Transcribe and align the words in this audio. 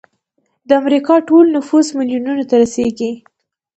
د 0.67 0.69
امریکا 0.81 1.15
ټول 1.27 1.43
نفوس 1.55 1.87
میلیونونو 1.97 2.43
ته 2.49 2.55
رسیږي. 2.63 3.11